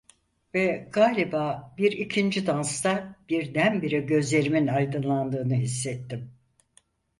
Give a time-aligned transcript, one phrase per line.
[0.53, 6.31] Ve galiba bir ikinci dansta birdenbire gözlerimin aydınlandığını hissettim.